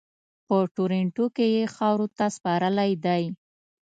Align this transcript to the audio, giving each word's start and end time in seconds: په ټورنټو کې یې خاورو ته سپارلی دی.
په 0.47 0.57
ټورنټو 0.75 1.25
کې 1.35 1.45
یې 1.55 1.63
خاورو 1.75 2.07
ته 2.17 2.25
سپارلی 2.35 2.91
دی. 3.05 3.23